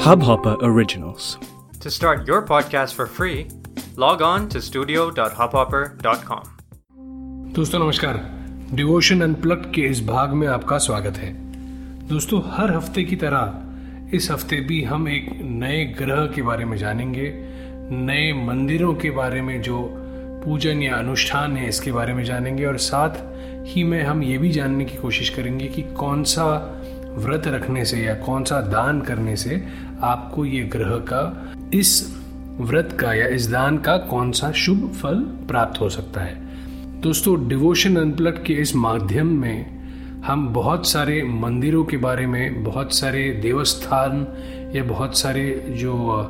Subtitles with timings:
[0.00, 1.38] Hubhopper Originals.
[1.80, 3.48] To start your podcast for free,
[3.96, 6.44] log on to studio.hubhopper.com.
[7.54, 8.20] दोस्तों नमस्कार
[8.74, 11.32] devotion unplug के इस भाग में आपका स्वागत है
[12.08, 16.76] दोस्तों हर हफ़्ते की तरह इस हफ़्ते भी हम एक नए ग्रह के बारे में
[16.76, 17.32] जानेंगे
[17.92, 19.82] नए मंदिरों के बारे में जो
[20.44, 23.10] पूजन या अनुष्ठान है इसके बारे में जानेंगे और साथ
[23.66, 26.46] ही में हम ये भी जानने की कोशिश करेंगे कि कौन सा
[27.16, 29.62] व्रत रखने से या कौन सा दान करने से
[30.02, 32.16] आपको ये ग्रह का, इस
[32.60, 36.34] व्रत का या इस दान का कौन सा शुभ फल प्राप्त हो सकता है।
[37.00, 39.80] दोस्तों डिवोशन अनप्लग के इस माध्यम में
[40.26, 44.26] हम बहुत सारे मंदिरों के बारे में, बहुत सारे देवस्थान
[44.76, 46.22] या बहुत सारे जो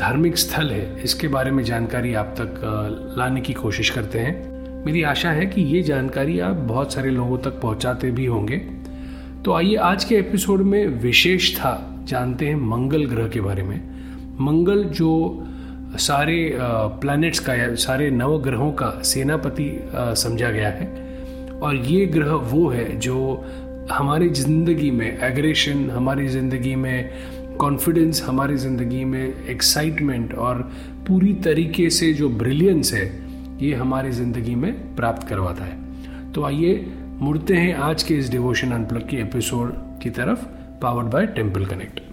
[0.00, 5.02] धार्मिक स्थल है, इसके बारे में जानकारी आप तक लाने की कोशिश करते हैं। मेरी
[5.02, 8.56] आशा है कि ये जानकारी आप बहुत सारे लोगों तक पहुंचाते भी होंगे।
[9.44, 13.76] तो आइए आज के एपिसोड में विशेष था, जानते हैं मंगल ग्रह के बारे में।
[14.40, 15.10] मंगल जो
[15.98, 16.50] सारे
[17.00, 20.86] प्लैनेट्स का या सारे नवग्रहों का सेनापति समझा गया है।
[21.60, 23.44] और ये ग्रह वो है जो
[23.92, 27.10] हमारी ज़िंदगी में एग्रेशन हमारी ज़िंदगी में
[27.58, 30.70] कॉन्फिडेंस हमारी ज़िंदगी में एक्साइटमेंट और
[31.08, 33.06] पूरी तरीके से जो ब्रिलियंस है,
[33.60, 36.86] ये हमारी ज़िंदगी में प्राप्त करवाता है। तो आइए
[37.20, 40.44] मुड़ते हैं आज के इस डिवोशन अनप्लग के एपिसोड की तरफ़
[40.80, 42.07] पावर्ड बाय टेंपल कनेक्ट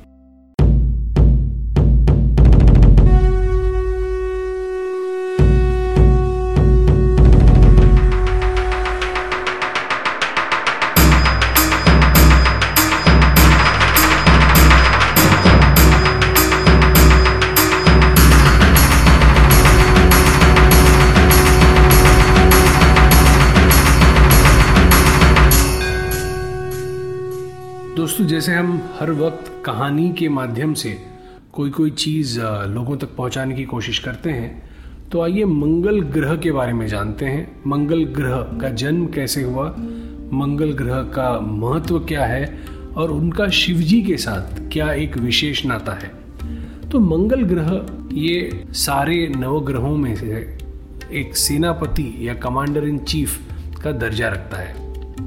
[28.45, 30.89] जैसे हम हर वक्त कहानी के माध्यम से
[31.53, 34.69] कोई कोई चीज़ लोगों तक पहुँचाने की कोशिश करते हैं
[35.11, 39.65] तो आइए मंगल ग्रह के बारे में जानते हैं। मंगल ग्रह का जन्म कैसे हुआ?
[40.33, 42.59] मंगल ग्रह का महत्व क्या है?
[42.97, 46.11] और उनका शिवजी के साथ क्या एक विशेष नाता है?
[46.89, 50.57] तो मंगल ग्रह ये सारे नवग्रहों में से
[51.11, 53.39] एक सेनापति या कमांडर इन चीफ
[53.83, 54.73] का दर्जा रखता है।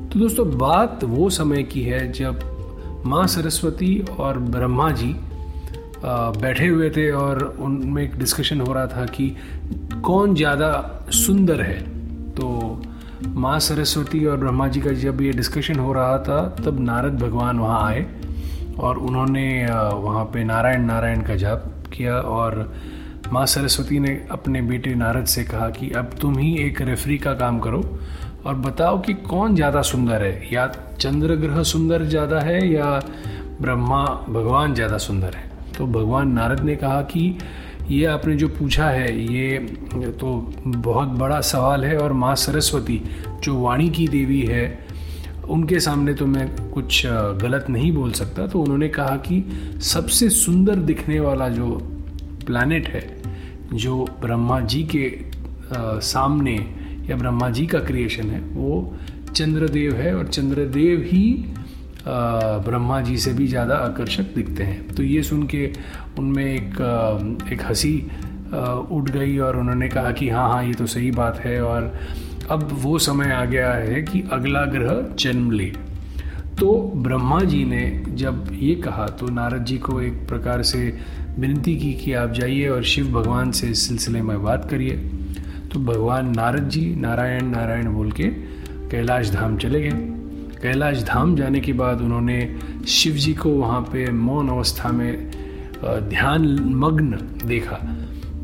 [0.08, 2.57] तो दोस्तों, बात वो समय की है जब
[3.06, 5.14] माँ सरस्वती और ब्रह्मा जी
[6.04, 9.34] बैठे हुए थे और उनमें एक डिस्कशन हो रहा था कि
[10.04, 10.70] कौन ज़्यादा
[11.16, 11.80] सुंदर है।
[12.34, 12.82] तो
[13.36, 17.58] माँ सरस्वती और ब्रह्मा जी का जब ये डिस्कशन हो रहा था, तब नारद भगवान
[17.58, 18.06] वहाँ आए
[18.78, 22.72] और उन्होंने वहाँ पे नारायण नारायण का जाप किया और
[23.32, 27.32] माँ सरस्वती ने अपने बेटे नारद से कहा कि अब तुम ही एक रेफरी का
[27.34, 27.82] काम करो।
[28.48, 30.48] और बताओ कि कौन ज़्यादा सुंदर है?
[30.52, 30.66] या
[31.00, 32.86] चंद्र ग्रह सुंदर ज़्यादा है या
[33.60, 35.50] ब्रह्मा भगवान ज़्यादा सुंदर है?
[35.78, 37.38] तो भगवान नारद ने कहा कि
[37.90, 39.58] ये आपने जो पूछा है, ये
[40.20, 40.34] तो
[40.66, 43.00] बहुत बड़ा सवाल है और माँ सरस्वती,
[43.42, 44.64] जो वाणी की देवी है,
[45.48, 47.02] उनके सामने तो मैं कुछ
[47.42, 49.44] गलत नहीं बोल सकता। तो उन्होंने कहा कि
[49.84, 51.70] सबसे सुंदर दिखने वाला जो
[52.46, 53.06] प्लानट है,
[53.74, 55.10] जो ब्रह्मा जी के
[56.02, 56.58] सामने
[57.08, 58.96] या ब्रह्मा जी का क्रिएशन है, वो
[59.28, 61.54] चंद्रदेव है और चंद्रदेव ही
[62.06, 65.70] ब्रह्मा जी से भी ज़्यादा आकर्षक दिखते हैं। तो ये सुन के
[66.18, 67.96] उनमें एक एक हँसी
[68.90, 71.92] उठ गई और उन्होंने कहा कि हाँ हाँ ये तो सही बात है और
[72.50, 75.66] अब वो समय आ गया है कि अगला ग्रह जन्म ले।
[76.58, 80.80] तो ब्रह्मा जी ने जब ये कहा तो नारद जी को एक प्रकार से
[81.38, 84.96] विनती की कि आप जाइए और शिव भगवान से इस सिलसिले में बात करिए।
[85.72, 88.28] तो भगवान नारद जी नारायण नारायण बोल के
[88.90, 89.90] कैलाश धाम चले गए।
[90.62, 92.38] कैलाश धाम जाने के बाद उन्होंने
[92.88, 95.30] शिव जी को वहाँ पे मौन अवस्था में
[95.84, 97.76] ध्यान मग्न देखा।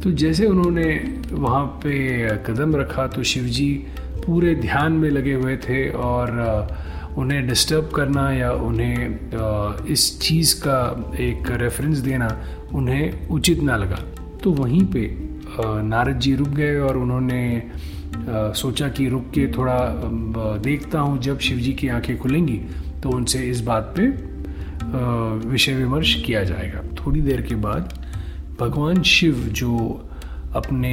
[0.02, 0.88] तो जैसे उन्होंने
[1.30, 3.70] वहाँ पे कदम रखा तो शिव जी
[4.26, 6.28] पूरे ध्यान में लगे हुए थे और
[7.18, 10.78] उन्हें डिस्टर्ब करना या उन्हें इस चीज़ का
[11.20, 12.28] एक रेफरेंस देना
[12.74, 13.98] उन्हें उचित ना लगा।
[14.44, 15.04] तो वहीं पे
[15.60, 17.70] नारद जी रुक गए और उन्होंने
[18.54, 19.78] सोचा कि रुक के थोड़ा
[20.64, 22.60] देखता हूँ जब शिव जी की आँखें खुलेंगी
[23.02, 24.06] तो उनसे इस बात पे
[25.48, 27.92] विषय विमर्श किया जाएगा। थोड़ी देर के बाद
[28.60, 29.76] भगवान शिव जो
[30.56, 30.92] अपने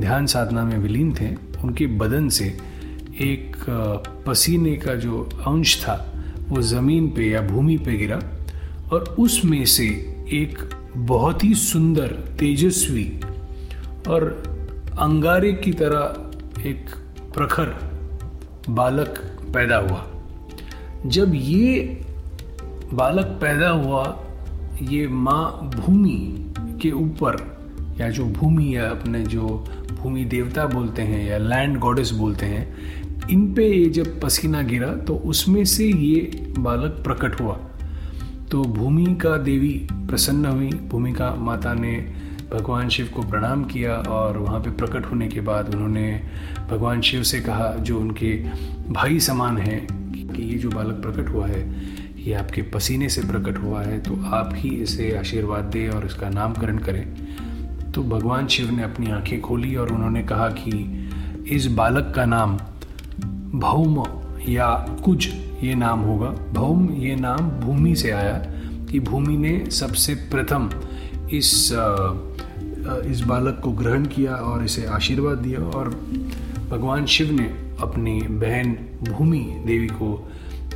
[0.00, 1.34] ध्यान साधना में विलीन थे,
[1.64, 2.46] उनके बदन से
[3.22, 3.56] एक
[4.26, 5.96] पसीने का जो अंश था,
[6.48, 8.20] वो ज़मीन पे या भूमि पे गिरा
[8.92, 9.86] और उसमें से
[10.32, 10.58] एक
[10.96, 12.08] बहुत ही सुंदर,
[12.38, 13.04] तेजस्वी
[14.08, 14.42] और
[14.98, 16.22] अंगारे की तरह
[16.68, 16.90] एक
[17.34, 17.74] प्रखर
[18.68, 19.18] बालक
[19.54, 20.06] पैदा हुआ।
[21.06, 22.04] जब ये
[22.92, 24.24] बालक पैदा हुआ,
[24.82, 27.36] ये माँ भूमि के ऊपर,
[28.00, 29.48] या जो भूमि या अपने जो
[29.92, 32.76] भूमि देवता बोलते हैं, या लैंड गॉडेस बोलते हैं,
[33.30, 36.20] इन पे ये जब पसीना गिरा तो उसमें से ये
[36.58, 37.60] बालक प्रकट हुआ।
[38.50, 43.92] तो भूमि का देवी प्रसन्न हुई, भूमि का माता ने भगवान शिव को प्रणाम किया
[43.92, 46.22] और वहाँ पे प्रकट होने के बाद उन्होंने
[46.70, 48.32] भगवान शिव से कहा, जो उनके
[48.90, 49.86] भाई समान हैं,
[50.32, 51.62] कि ये जो बालक प्रकट हुआ है,
[52.18, 56.28] ये आपके पसीने से प्रकट हुआ है तो आप ही इसे आशीर्वाद दें और इसका
[56.28, 57.06] नामकरण करें।
[57.92, 61.08] तो भगवान शिव ने अपनी आँखें खोली और उन्होंने कहा कि
[61.48, 62.56] इस बालक का नाम
[63.60, 64.02] भौम
[64.48, 64.70] या
[65.04, 65.28] कुछ
[65.62, 68.38] ये नाम होगा। भौम, ये नाम भूमि से आया
[68.90, 70.70] कि भूमि ने सबसे प्रथम
[71.32, 71.72] इस
[73.06, 75.88] इस बालक को ग्रहण किया और इसे आशीर्वाद दिया और
[76.70, 77.44] भगवान शिव ने
[77.80, 80.28] अपनी बहन भूमि देवी को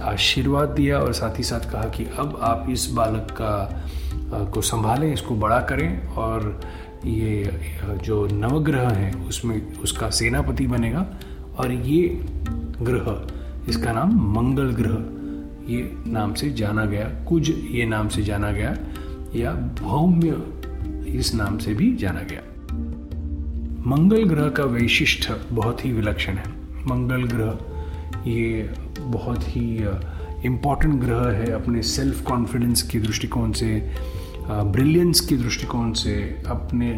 [0.03, 5.13] आशीर्वाद दिया और साथ ही साथ कहा कि अब आप इस बालक का को संभालें,
[5.13, 6.61] इसको बड़ा करें और
[7.05, 7.51] ये
[8.05, 11.07] जो नवग्रह हैं, उसमें उसका सेनापति बनेगा
[11.59, 12.09] और ये
[12.83, 18.53] ग्रह, इसका नाम मंगल ग्रह, ये नाम से जाना गया कुछ ये नाम से जाना
[18.53, 18.77] गया।
[19.37, 20.43] या भौम्य
[21.09, 22.43] इस नाम से भी जाना गया।
[23.87, 26.49] मंगल ग्रह का वैशिष्ट बहुत ही विलक्षण है।
[26.87, 27.59] मंगल ग्रह,
[28.31, 29.85] ये बहुत ही
[30.45, 33.95] इंपॉर्टेंट ग्रह है अपने सेल्फ कॉन्फिडेंस के दृष्टिकोण से
[34.51, 36.93] ब्रिलियंस के दृष्टिकोण से, अपने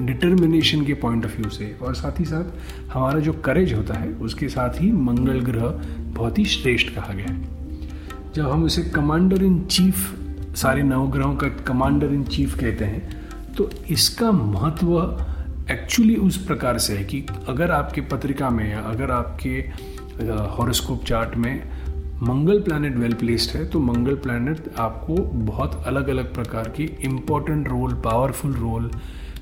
[0.00, 2.44] डिटर्मिनेशन के पॉइंट ऑफ़ व्यू से। और साथ ही साथ
[2.92, 5.66] हमारा जो करेज होता है, उसके साथ ही मंगल ग्रह
[6.14, 7.48] बहुत ही श्रेष्ठ कहा गया है।
[8.34, 10.17] जब हम इसे कमांडर इन चीफ
[10.58, 14.96] सारे नवग्रहों का कमांडर इन चीफ कहते हैं। तो इसका महत्व
[15.70, 19.50] एक्चुअली उस प्रकार से है कि अगर आपके पत्रिका में या अगर आपके
[20.56, 21.62] हॉरोस्कोप चार्ट में
[22.22, 27.68] मंगल प्लैनेट वेल प्लेस्ड है तो मंगल प्लैनेट आपको बहुत अलग अलग प्रकार की important
[27.68, 28.90] role powerful role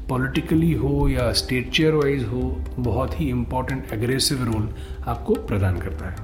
[0.08, 2.40] politically हो या स्टेचर वाइज हो,
[2.78, 4.68] बहुत ही इम्पोर्टेंट एग्रेसिव रोल
[5.06, 6.16] आपको प्रदान करता है।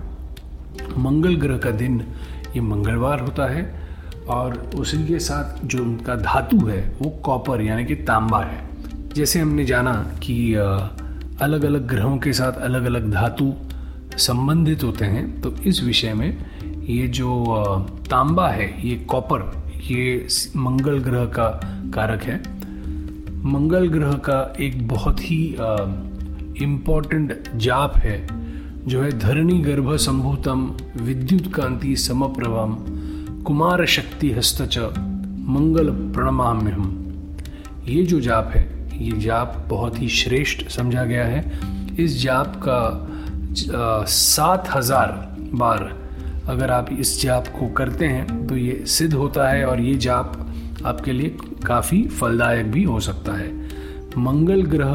[0.98, 2.00] मंगल ग्रह का दिन
[2.54, 3.62] ये मंगलवार होता है
[4.28, 8.60] और उसी के साथ जो उनका धातु है, वो कॉपर, यानी कि तांबा है।
[9.14, 9.92] जैसे हमने जाना
[10.22, 13.52] कि अलग अलग ग्रहों के साथ अलग अलग धातु
[14.18, 16.28] संबंधित होते हैं तो इस विषय में
[16.84, 17.44] ये जो
[18.10, 19.40] तांबा है, ये कॉपर,
[19.82, 20.26] ये
[20.56, 21.48] मंगल ग्रह का
[21.94, 22.38] कारक है।
[23.44, 25.44] मंगल ग्रह का एक बहुत ही
[26.62, 28.26] इंपॉर्टेंट जाप है,
[28.86, 32.76] जो है धरणी गर्भ संभूतम विद्युत कांति समप्रभम
[33.46, 36.90] कुमार शक्ति हस्तच मंगल प्रणमाम्य हम
[37.88, 38.62] ये जो जाप है,
[38.96, 41.40] ये जाप बहुत ही श्रेष्ठ समझा गया है।
[42.00, 45.10] इस जाप का सात हज़ार
[45.54, 45.82] बार
[46.48, 50.38] अगर आप इस जाप को करते हैं तो ये सिद्ध होता है और ये जाप
[50.86, 51.36] आपके लिए
[51.66, 53.50] काफ़ी फलदायक भी हो सकता है।
[54.18, 54.94] मंगल ग्रह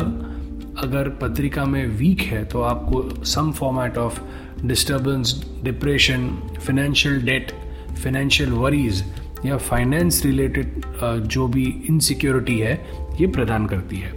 [0.84, 4.20] अगर पत्रिका में वीक है तो आपको some format of
[4.66, 7.52] disturbance depression financial debt
[7.98, 9.04] financial worries
[9.46, 10.82] या फाइनेंस रिलेटेड
[11.28, 12.74] जो भी इनसिक्योरिटी है,
[13.22, 14.14] ये प्रदान करती है।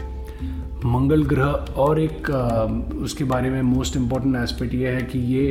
[0.85, 2.31] मंगल ग्रह और एक
[3.03, 5.51] उसके बारे में मोस्ट इंपॉर्टेंट एस्पेक्ट ये है कि ये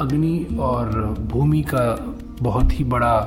[0.00, 0.88] अग्नि और
[1.32, 1.84] भूमि का
[2.42, 3.18] बहुत ही बड़ा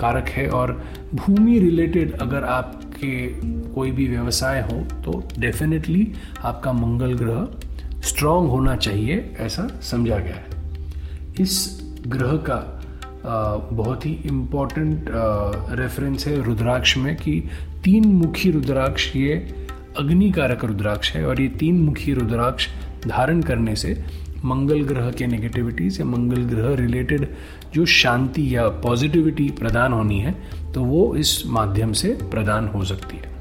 [0.00, 0.72] कारक है और
[1.14, 3.26] भूमि रिलेटेड अगर आपके
[3.74, 6.06] कोई भी व्यवसाय हो तो डेफिनेटली
[6.44, 10.46] आपका मंगल ग्रह स्ट्रांग होना चाहिए, ऐसा समझा गया है।
[11.40, 12.79] इस ग्रह का
[13.24, 15.10] बहुत ही इंपॉर्टेंट
[15.78, 17.40] रेफरेंस है रुद्राक्ष में कि
[17.84, 19.34] तीन मुखी रुद्राक्ष, ये
[19.98, 22.68] अग्निकारक रुद्राक्ष है और ये तीन मुखी रुद्राक्ष
[23.06, 24.04] धारण करने से
[24.44, 27.28] मंगल ग्रह के नेगेटिविटीज़ या मंगल ग्रह रिलेटेड
[27.74, 30.34] जो शांति या पॉजिटिविटी प्रदान होनी है
[30.72, 33.39] तो वो इस माध्यम से प्रदान हो सकती है।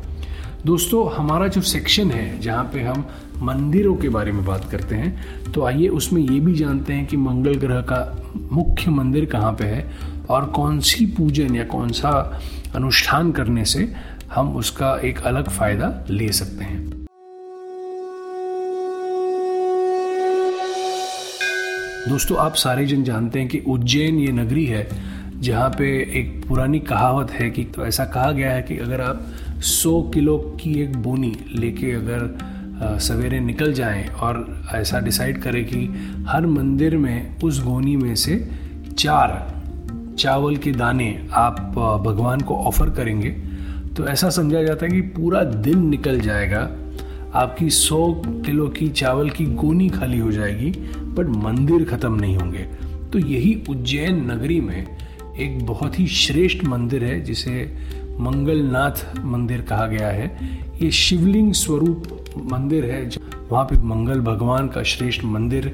[0.66, 3.06] दोस्तों, हमारा जो सेक्शन है, जहाँ पे हम
[3.44, 7.18] मंदिरों के बारे में बात करते हैं तो आइए उसमें ये भी जानते हैं कि
[7.18, 8.00] मंगल ग्रह का
[8.52, 9.90] मुख्य मंदिर कहाँ पे है
[10.30, 12.12] और कौन सी पूजन या कौन सा
[12.76, 13.92] अनुष्ठान करने से
[14.34, 16.88] हम उसका एक अलग फ़ायदा ले सकते हैं।
[22.10, 24.88] दोस्तों, आप सारे जन जानते हैं कि उज्जैन ये नगरी है,
[25.42, 25.90] जहाँ पे
[26.20, 29.26] एक पुरानी कहावत है कि तो ऐसा कहा गया है कि अगर आप
[29.62, 35.86] 100 किलो की एक बोनी लेके अगर सवेरे निकल जाएँ और ऐसा डिसाइड करें कि
[36.28, 38.36] हर मंदिर में, उस गोनी में से
[38.98, 39.32] चार
[40.20, 41.60] चावल के दाने आप
[42.06, 43.30] भगवान को ऑफ़र करेंगे
[43.90, 46.60] तो ऐसा समझा जाता है कि पूरा दिन निकल जाएगा।
[47.34, 48.02] आपकी 100
[48.46, 50.70] किलो की चावल की गोनी खाली हो जाएगी,
[51.10, 52.66] बट मंदिर ख़त्म नहीं होंगे।
[53.14, 54.86] तो यही उज्जैन नगरी में
[55.40, 57.52] एक बहुत ही श्रेष्ठ मंदिर है, जिसे
[58.20, 60.26] मंगलनाथ मंदिर कहा गया है।
[60.82, 62.04] ये शिवलिंग स्वरूप
[62.52, 63.10] मंदिर है।
[63.50, 65.68] वहाँ पे मंगल भगवान का श्रेष्ठ मंदिर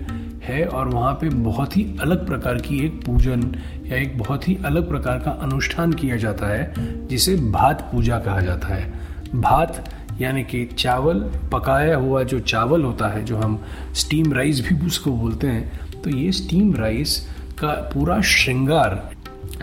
[0.44, 3.42] है और वहाँ पे बहुत ही अलग प्रकार की एक पूजन
[3.86, 6.74] या एक बहुत ही अलग प्रकार का अनुष्ठान किया जाता है,
[7.08, 8.94] जिसे भात पूजा कहा जाता है।
[9.36, 9.84] भात
[10.22, 11.20] यानी कि चावल
[11.54, 13.60] पकाया हुआ जो चावल होता है, जो हम
[13.94, 17.20] स्टीम राइस भी उसको बोलते हैं तो ये स्टीम राइस
[17.60, 19.10] का पूरा श्रृंगार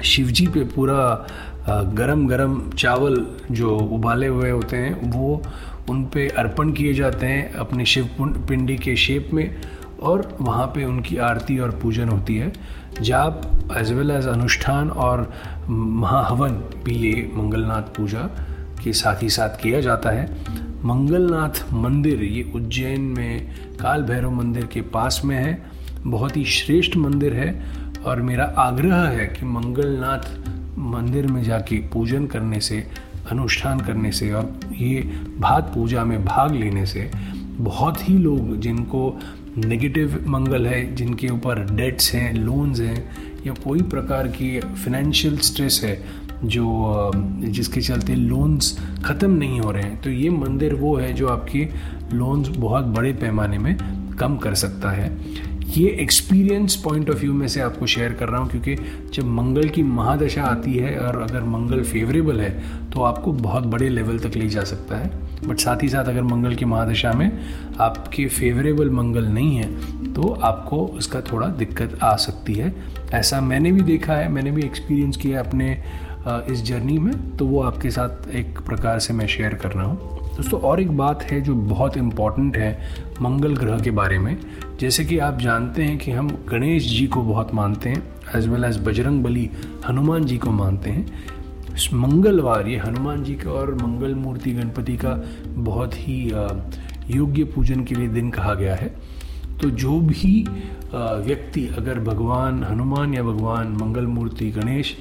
[0.04, 1.26] शिवजी पे पूरा
[1.68, 5.42] गरम गरम चावल जो उबाले हुए होते हैं, वो
[5.90, 9.56] उन पे अर्पण किए जाते हैं अपने शिव पिंडी के शेप में
[10.02, 12.52] और वहाँ पे उनकी आरती और पूजन होती है।
[13.02, 15.32] जाप एज वेल एज अनुष्ठान और
[15.68, 16.52] महाहवन
[16.84, 18.28] भी ये मंगलनाथ पूजा
[18.84, 20.26] के साथ ही साथ किया जाता है।
[20.84, 25.62] मंगलनाथ मंदिर ये उज्जैन में काल भैरव मंदिर के पास में है।
[26.06, 27.54] बहुत ही श्रेष्ठ मंदिर है
[28.06, 30.41] और मेरा आग्रह है कि मंगलनाथ
[30.78, 32.84] मंदिर में जाके पूजन करने से,
[33.30, 35.00] अनुष्ठान करने से और ये
[35.38, 37.10] भात पूजा में भाग लेने से
[37.60, 39.18] बहुत ही लोग जिनको
[39.58, 43.04] नेगेटिव मंगल है, जिनके ऊपर डेट्स हैं लोन्स हैं,
[43.46, 45.98] या कोई प्रकार की फिनेंशियल स्ट्रेस है,
[46.44, 51.28] जो जिसके चलते लोन्स ख़त्म नहीं हो रहे हैं तो ये मंदिर वो है जो
[51.28, 51.68] आपके
[52.12, 53.76] लोन्स बहुत बड़े पैमाने में
[54.18, 55.10] कम कर सकता है।
[55.66, 58.74] ये एक्सपीरियंस पॉइंट ऑफ़ व्यू में से आपको शेयर कर रहा हूँ, क्योंकि
[59.14, 62.50] जब मंगल की महादशा आती है और अगर मंगल फेवरेबल है
[62.90, 65.10] तो आपको बहुत बड़े लेवल तक ले जा सकता है।
[65.46, 67.30] बट साथ ही साथ अगर मंगल की महादशा में
[67.80, 72.74] आपके फेवरेबल मंगल नहीं है तो आपको उसका थोड़ा दिक्कत आ सकती है।
[73.12, 75.72] ऐसा मैंने भी देखा है, मैंने भी एक्सपीरियंस किया है अपने
[76.52, 80.11] इस जर्नी में तो वो आपके साथ एक प्रकार से मैं शेयर कर रहा हूँ।
[80.36, 82.78] दोस्तों, और एक बात है जो बहुत इंपॉर्टेंट है
[83.22, 84.36] मंगल ग्रह के बारे में।
[84.80, 88.02] जैसे कि आप जानते हैं कि हम गणेश जी को बहुत मानते हैं
[88.36, 89.48] as well as Bajrang Bali
[89.88, 91.06] Hanuman ji को मानते हैं।
[91.94, 95.14] मंगलवार, ये हनुमान जी का और मंगल मूर्ति गणपति का
[95.48, 96.20] बहुत ही
[97.10, 98.88] योग्य पूजन के लिए दिन कहा गया है।
[99.60, 100.44] तो जो भी
[100.92, 104.96] व्यक्ति अगर भगवान, हनुमान या भगवान, मंगल मूर्ति, गणेश,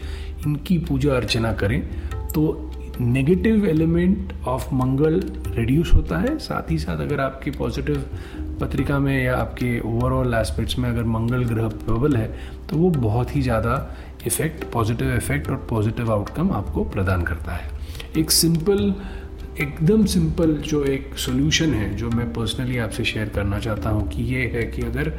[0.45, 1.81] इनकी पूजा अर्चना करें
[2.27, 2.70] तो
[3.01, 8.03] negative element of Mangal reduce होता है। साथ ही साथ अगर आपके पॉजिटिव
[8.61, 12.27] पत्रिका में या आपके ओवरऑल एस्पेक्ट्स में अगर मंगल ग्रह प्रबल है
[12.69, 13.75] तो वो बहुत ही ज़्यादा
[14.27, 17.69] इफ़ेक्ट पॉजिटिव इफ़ेक्ट और पॉजिटिव आउटकम आपको प्रदान करता है।
[18.17, 18.93] एक सिंपल
[19.61, 24.23] एकदम सिंपल जो एक सोल्यूशन है, जो मैं पर्सनली आपसे शेयर करना चाहता हूँ कि
[24.23, 25.11] ये है कि अगर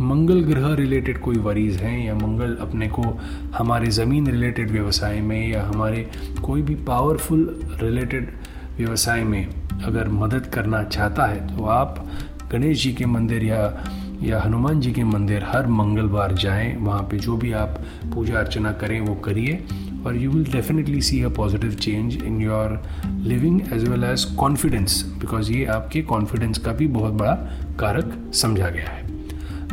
[0.00, 3.02] मंगल ग्रह रिलेटेड कोई वरीज हैं या मंगल अपने को
[3.54, 6.06] हमारे ज़मीन रिलेटेड व्यवसाय में या हमारे
[6.44, 7.48] कोई भी पावरफुल
[7.82, 8.32] रिलेटेड
[8.78, 9.46] व्यवसाय में
[9.84, 12.04] अगर मदद करना चाहता है तो आप
[12.52, 13.62] गणेश जी के मंदिर या
[14.22, 17.80] या हनुमान जी के मंदिर हर मंगलवार जाएँ, वहाँ पे जो भी आप
[18.14, 19.58] पूजा अर्चना करें, वो करिए।
[20.06, 22.82] और you will definitely see a positive change in your
[23.22, 27.32] living as well as confidence because ये आपके कॉन्फिडेंस का भी बहुत बड़ा
[27.80, 29.04] कारक समझा गया है।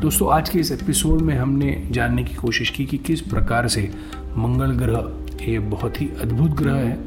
[0.01, 3.91] दोस्तों, आज के इस एपिसोड में हमने जानने की कोशिश की कि किस प्रकार से
[4.37, 6.97] मंगल ग्रह ये बहुत ही अद्भुत ग्रह है।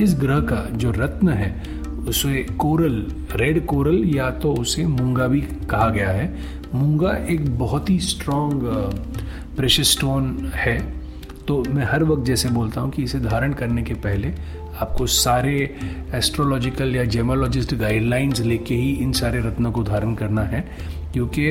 [0.00, 1.62] इस ग्रह का जो रत्न है,
[2.08, 6.34] उसे कोरल रेड कोरल या तो उसे मूँगा भी कहा गया है।
[6.74, 8.62] मूँगा एक बहुत ही स्ट्रॉन्ग
[9.56, 11.03] प्रेशर स्टोन है।
[11.48, 14.32] तो मैं हर वक्त जैसे बोलता हूँ कि इसे धारण करने के पहले
[14.80, 15.54] आपको सारे
[16.14, 20.60] एस्ट्रोलॉजिकल या जेमोलॉजिस्ट गाइडलाइंस लेके ही इन सारे रत्नों को धारण करना है,
[21.12, 21.42] क्योंकि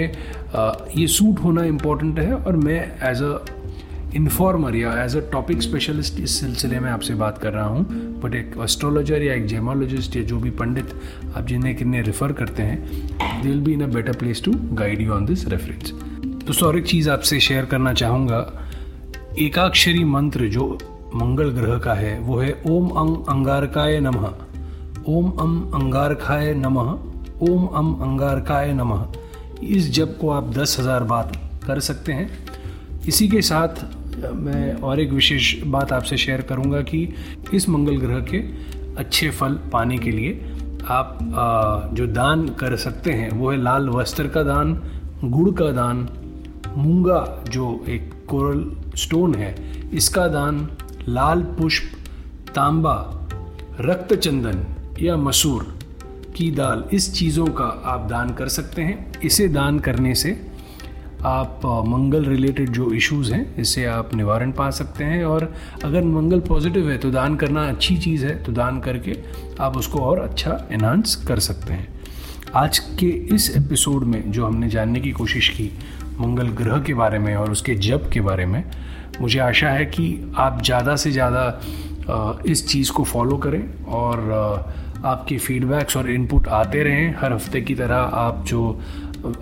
[1.01, 3.37] ये सूट होना इम्पोर्टेंट है और मैं एज अ
[4.15, 7.85] इन्फॉर्मर या एज अ टॉपिक स्पेशलिस्ट इस सिलसिले में आपसे बात कर रहा हूँ
[8.21, 10.93] बट एक एस्ट्रोलॉजर या एक जेमोलॉजिस्ट या जो भी पंडित
[11.37, 12.81] आप जिन्हें किन्हें रेफ़र करते हैं
[13.41, 15.91] they will be in a better place to guide you on this reference
[16.45, 18.62] दोस्तों और एक चीज़ आपसे शेयर करना चाहूँगा।
[19.39, 20.65] एकाक्षरी मंत्र जो
[21.15, 24.27] मंगल ग्रह का है, वो है ओम अंग अंगारकाय नमः।
[25.07, 26.91] ओम अम अंगारकाय नमः,
[27.41, 29.05] ओम अम अंगारकाय नमः।
[29.67, 31.31] इस जप को आप दस हज़ार बात
[31.65, 32.29] कर सकते हैं।
[33.07, 33.83] इसी के साथ
[34.35, 37.07] मैं और एक विशेष बात आपसे शेयर करूँगा कि
[37.53, 38.43] इस मंगल ग्रह के
[38.97, 40.33] अच्छे फल पाने के लिए
[40.91, 41.17] आप
[41.93, 44.73] जो दान कर सकते हैं, वो है लाल वस्त्र का दान,
[45.23, 46.07] गुड़ का दान,
[46.77, 48.63] मूँगा जो एक कोरल
[48.95, 49.55] स्टोन है।
[49.93, 50.67] इसका दान
[51.07, 51.83] लाल पुष्प,
[52.55, 52.95] तांबा
[53.79, 54.65] रक्त चंदन
[55.01, 55.63] या मसूर
[56.35, 60.31] की दाल, इस चीज़ों का आप दान कर सकते हैं। इसे दान करने से
[61.25, 66.39] आप मंगल रिलेटेड जो इश्यूज़ हैं इससे आप निवारण पा सकते हैं और अगर मंगल
[66.39, 69.17] पॉजिटिव है तो दान करना अच्छी चीज़ है तो दान करके
[69.59, 71.87] आप उसको और अच्छा एनहांस कर सकते हैं।
[72.55, 75.71] आज के इस एपिसोड में जो हमने जानने की कोशिश की
[76.19, 78.63] मंगल ग्रह के बारे में और उसके जप के बारे में,
[79.21, 84.31] मुझे आशा है कि आप ज़्यादा से ज़्यादा इस चीज़ को फॉलो करें और
[85.05, 88.79] आपके फीडबैक्स और इनपुट आते रहें। हर हफ़्ते की तरह आप जो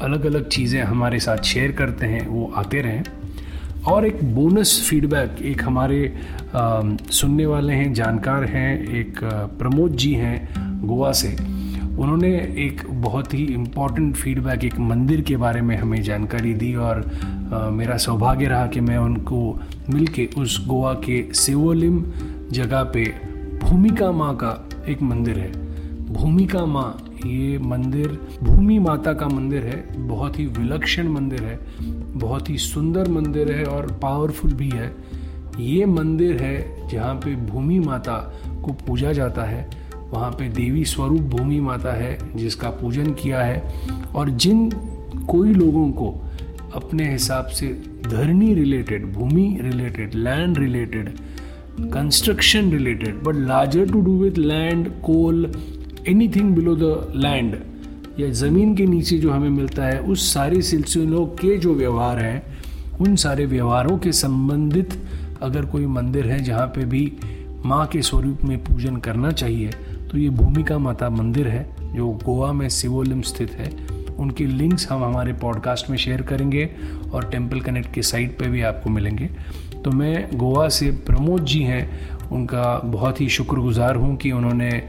[0.02, 3.04] अलग अलग चीज़ें हमारे साथ शेयर करते हैं, वो आते रहें।
[3.84, 6.14] और एक बोनस फीडबैक, एक हमारे
[6.56, 9.20] सुनने वाले हैं, जानकार हैं, एक
[9.60, 11.36] प्रमोद जी हैं गोवा से।
[12.00, 12.30] उन्होंने
[12.66, 17.12] एक बहुत ही इंपॉर्टेंट फीडबैक एक मंदिर के बारे में हमें जानकारी दी और
[17.54, 22.04] आ, मेरा सौभाग्य रहा कि मैं उनको मिल के उस गोवा के सिवोलिम
[22.52, 23.04] जगह पे
[23.64, 25.52] भूमिका माँ का एक मंदिर है।
[26.14, 28.08] भूमिका माँ ये मंदिर
[28.44, 31.60] भूमि माता का मंदिर है बहुत ही विलक्षण मंदिर है
[32.20, 34.96] बहुत ही सुंदर मंदिर है और पावरफुल भी है।
[35.60, 38.18] ये मंदिर है जहाँ पे भूमि माता
[38.66, 39.81] को पूजा जाता है।
[40.14, 43.64] वहाँ पे देवी स्वरूप भूमि माता है, जिसका पूजन किया है।
[44.16, 44.70] और जिन
[45.30, 46.10] कोई लोगों को
[46.76, 47.68] अपने हिसाब से
[48.08, 51.10] धरनी related Bhumi related land related
[51.94, 55.52] construction related but larger to do with land coal
[56.08, 57.56] anything below the land
[58.20, 62.44] या ज़मीन के नीचे जो हमें मिलता है, उस सारे सिलसिलों के जो व्यवहार हैं,
[63.02, 64.94] उन सारे व्यवहारों के संबंधित
[65.42, 67.12] अगर कोई मंदिर है जहाँ पे भी
[67.66, 69.72] माँ के स्वरूप में पूजन करना चाहिए
[70.12, 73.72] तो ये भूमिका माता मंदिर है, जो गोवा में सिवोलिम स्थित है।
[74.20, 76.70] उनके लिंक्स हम हमारे पॉडकास्ट में शेयर करेंगे
[77.14, 79.30] और टेंपल कनेक्ट के साइट पे भी आपको मिलेंगे।
[79.86, 84.84] तो मैं गोवा से प्रमोद जी हैं। उनका बहुत ही शुक्रगुजार हूँ कि उन्होंने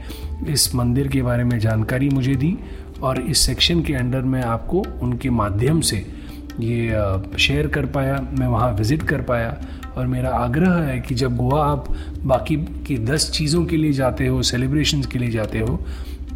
[0.47, 2.57] इस मंदिर के बारे में जानकारी मुझे दी
[3.01, 6.22] और इस सेक्शन के अंडर मैं आपको उनके माध्यम से
[6.59, 9.57] ये शेयर कर पाया, मैं वहाँ विज़िट कर पाया
[9.97, 11.85] और मेरा आग्रह है कि जब गोवा आप
[12.25, 12.55] बाकी
[12.87, 15.79] की दस चीज़ों के लिए जाते हो सेलिब्रेशन के लिए जाते हो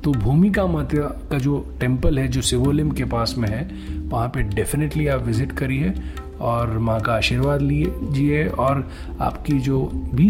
[0.04, 3.64] तो भूमिका माता का जो टेंपल है, जो सिवोलिम के पास में है,
[4.10, 5.94] वहाँ पे डेफिनेटली आप विज़िट करिए
[6.42, 8.88] और माँ का आशीर्वाद लिए, जिए और
[9.22, 9.80] आपकी जो
[10.14, 10.30] भी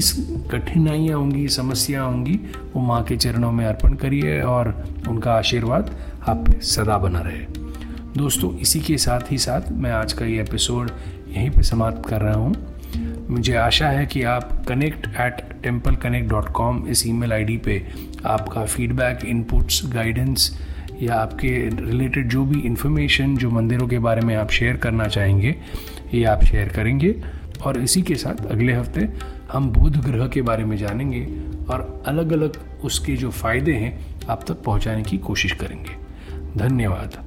[0.51, 2.39] कठिनाइयाँ होंगी समस्या होंगी,
[2.74, 4.73] वो माँ के चरणों में अर्पण करिए और
[5.10, 5.95] उनका आशीर्वाद
[6.30, 7.66] आप सदा बना रहे।
[8.17, 10.91] दोस्तों, इसी के साथ ही साथ मैं आज का ये एपिसोड
[11.27, 16.30] यहीं पे समाप्त कर रहा हूँ। मुझे आशा है कि आप connect at temple connect
[16.30, 17.88] dot com इस ईमेल आईडी पे
[18.25, 20.49] आपका फीडबैक इनपुट्स गाइडेंस
[21.01, 25.56] या आपके रिलेटेड जो भी इंफॉर्मेशन जो मंदिरों के बारे में आप शेयर करना चाहेंगे,
[26.13, 27.15] ये आप शेयर करेंगे।
[27.65, 29.08] और इसी के साथ अगले हफ़्ते
[29.51, 31.23] हम बुध ग्रह के बारे में जानेंगे
[31.69, 33.97] और अलग अलग उसके जो फ़ायदे हैं
[34.30, 35.95] आप तक पहुँचाने की कोशिश करेंगे।
[36.60, 37.27] धन्यवाद।